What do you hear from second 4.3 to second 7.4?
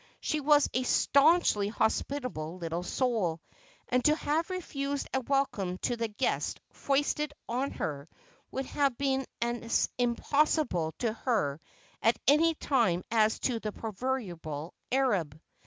refused a welcome to the guests foisted